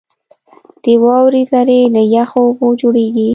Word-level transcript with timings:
•د 0.83 0.85
واورې 1.03 1.41
ذرې 1.51 1.79
له 1.95 2.01
یخو 2.15 2.39
اوبو 2.47 2.67
جوړېږي. 2.81 3.29